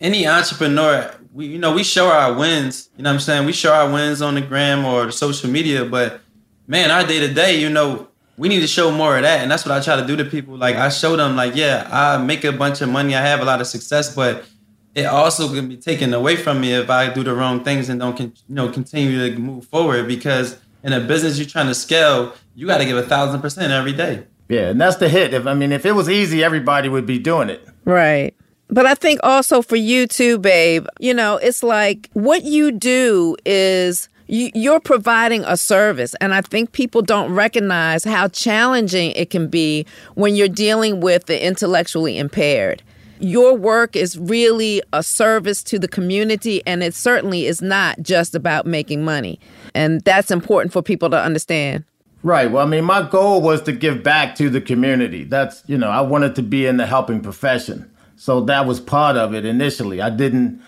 [0.00, 2.90] any entrepreneur, we you know, we show our wins.
[2.96, 3.46] You know what I'm saying?
[3.46, 6.20] We show our wins on the gram or the social media, but
[6.66, 9.40] man, our day to day, you know, we need to show more of that.
[9.40, 10.56] And that's what I try to do to people.
[10.56, 13.44] Like I show them like, yeah, I make a bunch of money, I have a
[13.44, 14.44] lot of success, but
[14.94, 18.00] it also can be taken away from me if I do the wrong things and
[18.00, 22.34] don't you know continue to move forward because in a business you're trying to scale,
[22.54, 24.24] you got to give a thousand percent every day.
[24.48, 25.32] Yeah, and that's the hit.
[25.32, 27.66] If I mean, if it was easy, everybody would be doing it.
[27.84, 28.34] Right.
[28.68, 33.36] But I think also for you too, babe, you know, it's like what you do
[33.44, 36.14] is you're providing a service.
[36.20, 41.26] And I think people don't recognize how challenging it can be when you're dealing with
[41.26, 42.82] the intellectually impaired
[43.20, 48.34] your work is really a service to the community, and it certainly is not just
[48.34, 49.38] about making money.
[49.74, 51.84] And that's important for people to understand.
[52.22, 52.50] Right.
[52.50, 55.24] Well, I mean, my goal was to give back to the community.
[55.24, 57.90] That's, you know, I wanted to be in the helping profession.
[58.16, 60.02] So that was part of it initially.
[60.02, 60.60] I didn't,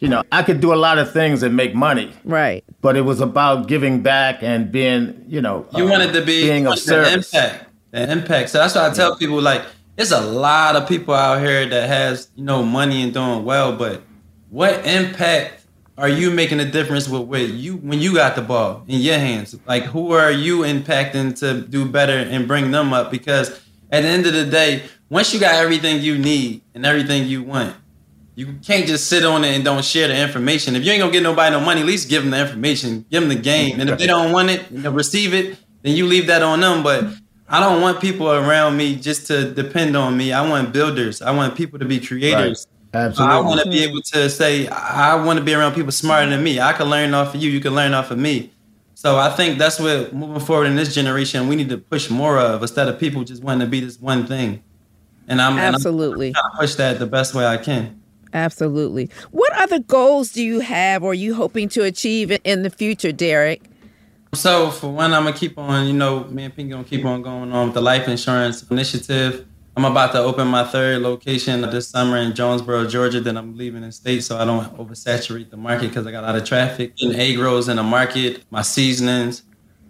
[0.00, 2.12] you know, I could do a lot of things and make money.
[2.24, 2.62] Right.
[2.82, 6.42] But it was about giving back and being, you know, you uh, wanted to be
[6.42, 7.32] being of service.
[7.32, 7.64] impact.
[7.92, 8.50] The impact.
[8.50, 9.64] So that's why I tell people like
[9.98, 13.76] there's a lot of people out here that has you know money and doing well,
[13.76, 14.00] but
[14.48, 15.66] what impact
[15.98, 19.18] are you making a difference with what you when you got the ball in your
[19.18, 19.58] hands?
[19.66, 23.10] Like who are you impacting to do better and bring them up?
[23.10, 23.50] Because
[23.90, 27.42] at the end of the day, once you got everything you need and everything you
[27.42, 27.74] want,
[28.36, 30.76] you can't just sit on it and don't share the information.
[30.76, 33.22] If you ain't gonna get nobody no money, at least give them the information, give
[33.22, 33.80] them the game.
[33.80, 36.84] And if they don't want it, receive it, then you leave that on them.
[36.84, 37.14] But
[37.48, 40.32] I don't want people around me just to depend on me.
[40.32, 41.22] I want builders.
[41.22, 42.66] I want people to be creators.
[42.92, 43.00] Right.
[43.00, 43.36] Absolutely.
[43.36, 46.42] I want to be able to say, I want to be around people smarter than
[46.42, 46.60] me.
[46.60, 47.50] I can learn off of you.
[47.50, 48.50] You can learn off of me.
[48.94, 52.38] So I think that's what moving forward in this generation we need to push more
[52.38, 54.62] of instead of people just wanting to be this one thing.
[55.28, 58.00] And I'm absolutely and I'm trying to push that the best way I can.
[58.32, 59.10] Absolutely.
[59.30, 63.12] What other goals do you have or are you hoping to achieve in the future,
[63.12, 63.62] Derrick?
[64.34, 67.22] So for one, I'm gonna keep on, you know, me and Pinky gonna keep on
[67.22, 69.46] going on with the life insurance initiative.
[69.76, 73.20] I'm about to open my third location this summer in Jonesboro, Georgia.
[73.20, 76.26] Then I'm leaving the state so I don't oversaturate the market because I got a
[76.26, 76.94] lot of traffic.
[77.00, 79.44] And egg rolls in the market, my seasonings.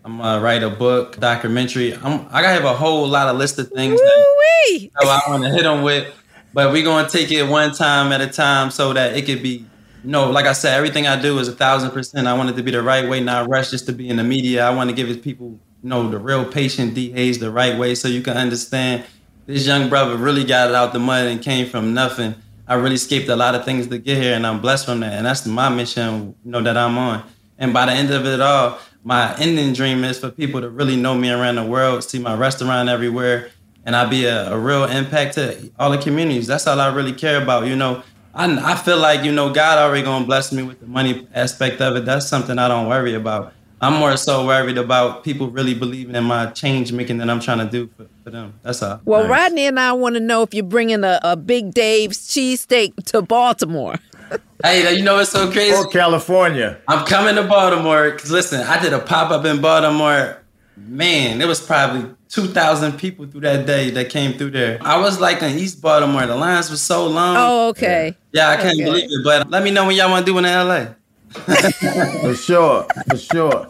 [0.04, 1.94] I'm gonna write a book, documentary.
[1.94, 5.50] I'm, I have a whole lot of list of things that so I want to
[5.50, 6.14] hit them with.
[6.52, 9.66] But we're gonna take it one time at a time so that it could be
[10.04, 12.26] know, like I said, everything I do is a thousand percent.
[12.26, 14.24] I want it to be the right way, not rush just to be in the
[14.24, 14.66] media.
[14.66, 17.94] I want to give people, you know, the real patient D Hayes the right way
[17.94, 19.04] so you can understand
[19.46, 22.34] this young brother really got it out the mud and came from nothing.
[22.66, 25.14] I really escaped a lot of things to get here, and I'm blessed from that.
[25.14, 27.24] And that's my mission, you know, that I'm on.
[27.56, 30.96] And by the end of it all, my ending dream is for people to really
[30.96, 33.50] know me around the world, see my restaurant everywhere,
[33.86, 36.46] and I be a, a real impact to all the communities.
[36.46, 37.66] That's all I really care about.
[37.66, 38.02] You know,
[38.38, 41.80] I, I feel like you know God already gonna bless me with the money aspect
[41.80, 42.04] of it.
[42.04, 43.52] That's something I don't worry about.
[43.80, 47.58] I'm more so worried about people really believing in my change making that I'm trying
[47.58, 48.54] to do for, for them.
[48.62, 49.00] That's all.
[49.04, 49.30] Well, nice.
[49.30, 53.22] Rodney and I want to know if you're bringing a, a Big Dave's cheesesteak to
[53.22, 53.96] Baltimore.
[54.62, 55.76] hey, you know it's so crazy?
[55.76, 56.80] Or California.
[56.86, 60.42] I'm coming to Baltimore because listen, I did a pop up in Baltimore.
[60.76, 64.78] Man, it was probably 2,000 people through that day that came through there.
[64.82, 66.26] I was like in East Baltimore.
[66.26, 67.36] The lines were so long.
[67.38, 68.14] Oh, okay.
[68.32, 68.84] Yeah, I can't okay.
[68.84, 69.24] believe it.
[69.24, 70.86] But let me know when y'all want to do it in LA
[72.20, 73.66] for sure, for sure.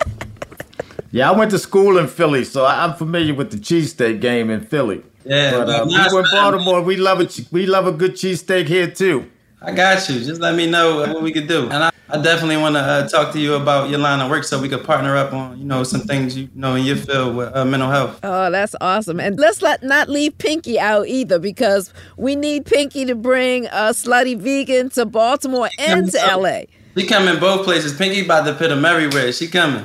[1.11, 4.61] Yeah, I went to school in Philly, so I'm familiar with the cheesesteak game in
[4.61, 5.03] Philly.
[5.25, 8.91] Yeah, but uh, people in Baltimore, we love a we love a good cheesesteak here
[8.91, 9.31] too.
[9.61, 10.21] I got you.
[10.21, 13.09] Just let me know what we could do, and I, I definitely want to uh,
[13.09, 15.65] talk to you about your line of work so we could partner up on you
[15.65, 18.21] know some things you know in your field with uh, mental health.
[18.23, 19.19] Oh, that's awesome!
[19.19, 23.91] And let's let not leave Pinky out either because we need Pinky to bring a
[23.93, 26.61] slutty vegan to Baltimore and to LA.
[26.97, 27.97] She coming both places.
[27.97, 29.33] Pinky about to put them everywhere.
[29.33, 29.85] She coming.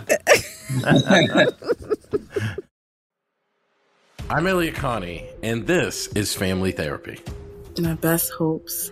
[4.30, 7.20] I'm Elliott Connie, and this is Family Therapy.
[7.80, 8.92] My best hopes.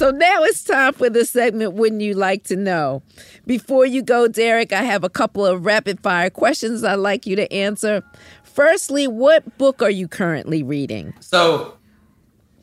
[0.00, 3.02] So now it's time for the segment Wouldn't You Like to Know?
[3.46, 7.36] Before you go, Derrick, I have a couple of rapid fire questions I'd like you
[7.36, 8.02] to answer.
[8.42, 11.12] Firstly, what book are you currently reading?
[11.20, 11.76] So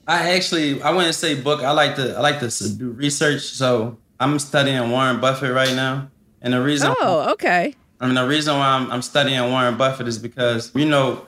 [0.08, 1.62] I actually I wouldn't say book.
[1.62, 3.44] I like to I like to do research.
[3.44, 6.10] So I'm studying Warren Buffett right now.
[6.42, 7.76] And the reason Oh, okay.
[8.00, 11.28] I mean the reason why I'm, I'm studying Warren Buffett is because, you know,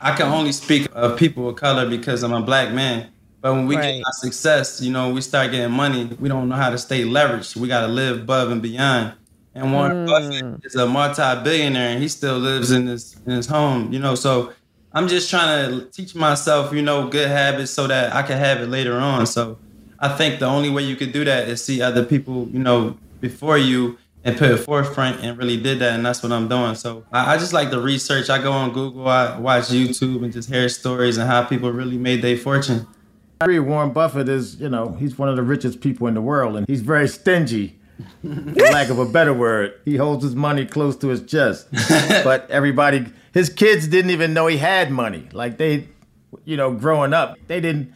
[0.00, 3.08] I can only speak of people of color because I'm a black man.
[3.42, 3.96] But when we right.
[3.96, 7.02] get our success, you know, we start getting money, we don't know how to stay
[7.02, 7.56] leveraged.
[7.56, 9.14] We got to live above and beyond.
[9.54, 10.06] And Warren mm.
[10.06, 13.92] Buffett is a multi-billionaire, and he still lives in his in his home.
[13.92, 14.52] You know, so
[14.92, 18.60] I'm just trying to teach myself, you know, good habits so that I can have
[18.60, 19.26] it later on.
[19.26, 19.58] So
[19.98, 22.96] I think the only way you could do that is see other people, you know,
[23.20, 26.76] before you and put it forefront and really did that and that's what i'm doing
[26.76, 30.32] so I, I, just like the research i go on google i watch youtube and
[30.32, 32.86] just hear stories and how people really made their fortune
[33.42, 33.58] agree.
[33.58, 36.66] Warren Buffett is, you know, he's one of the richest people in the world, and
[36.66, 37.78] he's very stingy.
[38.22, 41.68] for lack of a better word, he holds his money close to his chest.
[42.24, 45.28] but everybody, his kids didn't even know he had money.
[45.32, 45.88] Like they,
[46.44, 47.92] you know, growing up, they didn't.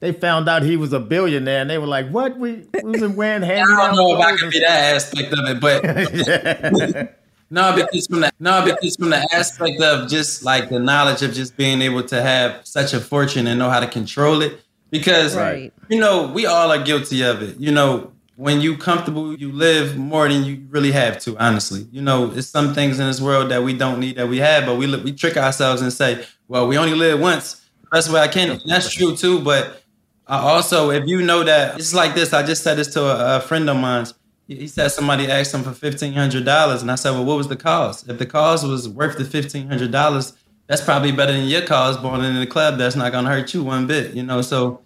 [0.00, 2.36] They found out he was a billionaire, and they were like, "What?
[2.36, 5.48] We we've been wearing hand." I don't know if I can be that aspect of
[5.48, 7.14] it, but.
[7.50, 11.32] No, because from the no, because from the aspect of just like the knowledge of
[11.32, 14.60] just being able to have such a fortune and know how to control it,
[14.94, 15.72] because right.
[15.88, 17.58] you know we all are guilty of it.
[17.58, 21.36] You know, when you comfortable, you live more than you really have to.
[21.38, 24.38] Honestly, you know, it's some things in this world that we don't need that we
[24.38, 27.60] have, but we we trick ourselves and say, well, we only live once.
[27.92, 28.50] That's where I can.
[28.50, 29.80] And that's true too, but.
[30.26, 33.36] I also, if you know that it's like this, I just said this to a,
[33.36, 34.06] a friend of mine.
[34.48, 37.48] He said somebody asked him for fifteen hundred dollars, and I said, "Well, what was
[37.48, 38.08] the cause?
[38.08, 40.32] If the cause was worth the fifteen hundred dollars,
[40.66, 42.78] that's probably better than your cause born in the club.
[42.78, 44.80] That's not gonna hurt you one bit, you know." So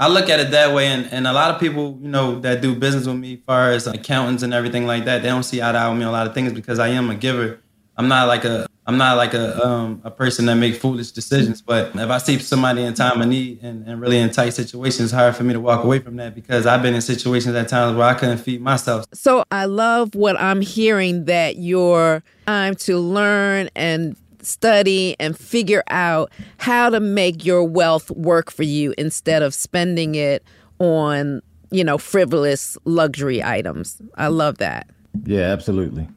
[0.00, 2.62] I look at it that way, and, and a lot of people, you know, that
[2.62, 5.60] do business with me, as far as accountants and everything like that, they don't see
[5.60, 7.60] eye to eye with me a lot of things because I am a giver.
[7.98, 11.60] I'm not like a I'm not like a um, a person that make foolish decisions.
[11.60, 15.10] But if I see somebody in time of need and, and really in tight situations,
[15.10, 17.68] it's hard for me to walk away from that because I've been in situations at
[17.68, 19.04] times where I couldn't feed myself.
[19.12, 25.82] So I love what I'm hearing that your time to learn and study and figure
[25.88, 30.44] out how to make your wealth work for you instead of spending it
[30.78, 34.00] on, you know, frivolous luxury items.
[34.16, 34.88] I love that.
[35.24, 36.08] Yeah, absolutely.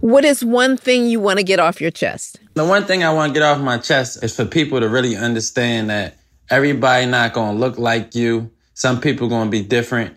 [0.00, 2.40] What is one thing you want to get off your chest?
[2.54, 5.16] The one thing I want to get off my chest is for people to really
[5.16, 6.16] understand that
[6.48, 8.50] everybody not going to look like you.
[8.74, 10.16] Some people going to be different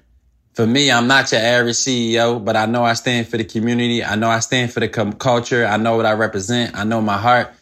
[0.54, 4.04] for me, I'm not your average CEO, but I know I stand for the community.
[4.04, 5.66] I know I stand for the com- culture.
[5.66, 6.76] I know what I represent.
[6.76, 7.54] I know my heart.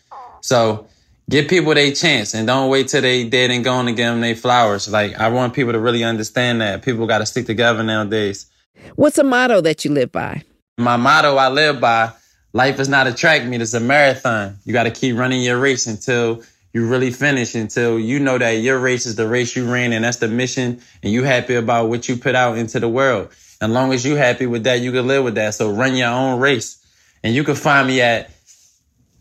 [0.41, 0.87] So
[1.29, 4.21] give people their chance and don't wait till they dead and gone to give them
[4.21, 4.89] their flowers.
[4.89, 8.47] Like I want people to really understand that people got to stick together nowadays.
[8.95, 10.43] What's a motto that you live by?
[10.77, 12.11] My motto I live by:
[12.51, 14.57] life is not a track meet; it's a marathon.
[14.65, 16.41] You got to keep running your race until
[16.73, 20.05] you really finish until you know that your race is the race you ran and
[20.05, 23.29] that's the mission and you happy about what you put out into the world.
[23.61, 25.53] As long as you happy with that, you can live with that.
[25.53, 26.83] So run your own race.
[27.23, 28.31] And you can find me at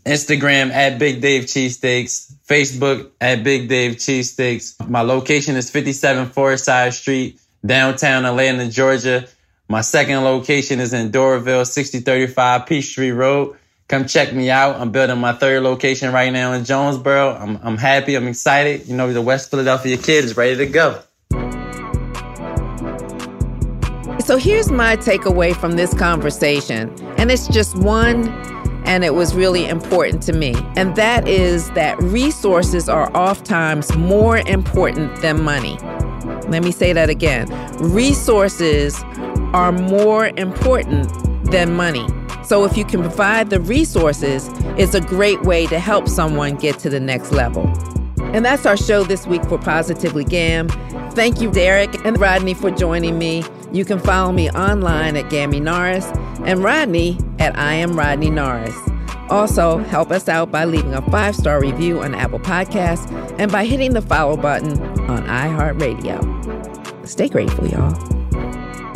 [0.05, 4.87] Instagram at Big Dave Cheesesteaks, Facebook at Big Dave Cheesesteaks.
[4.89, 9.27] My location is 57 Forsyth Street, downtown Atlanta, Georgia.
[9.69, 13.57] My second location is in Doraville, 6035 Peachtree Road.
[13.91, 14.77] Come check me out.
[14.77, 17.35] I'm building my third location right now in Jonesboro.
[17.35, 18.15] I'm, I'm happy.
[18.15, 18.87] I'm excited.
[18.87, 21.01] You know, the West Philadelphia kid is ready to go.
[24.21, 28.29] So here's my takeaway from this conversation, and it's just one,
[28.85, 30.55] and it was really important to me.
[30.77, 35.77] And that is that resources are oftentimes more important than money.
[36.47, 37.49] Let me say that again.
[37.79, 39.03] Resources
[39.51, 41.11] are more important
[41.51, 42.07] than money.
[42.43, 46.79] So if you can provide the resources, it's a great way to help someone get
[46.79, 47.67] to the next level.
[48.33, 50.69] And that's our show this week for Positively Gam.
[51.11, 53.43] Thank you, Derrick and Rodney, for joining me.
[53.73, 56.05] You can follow me online at Gammy Norris
[56.45, 58.75] and Rodney at I am Rodney Norris.
[59.29, 63.65] Also, help us out by leaving a five star review on Apple Podcasts and by
[63.65, 67.07] hitting the follow button on iHeartRadio.
[67.07, 68.10] Stay grateful, y'all.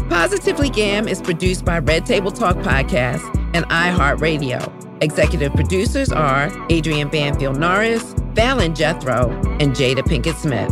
[0.10, 4.72] Positively Gam is produced by Red Table Talk Podcast and iHeartRadio.
[5.02, 9.30] Executive producers are Adrienne Banfield Norris, Fallon Jethro,
[9.60, 10.72] and Jada Pinkett Smith.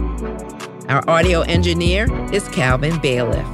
[0.90, 3.46] Our audio engineer is Calvin Bailiff,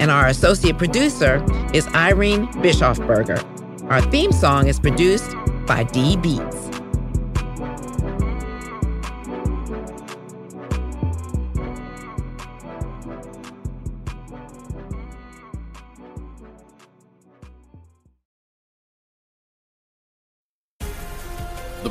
[0.00, 3.42] and our associate producer is Irene Bischofberger.
[3.90, 5.34] Our theme song is produced
[5.66, 6.67] by D Beats.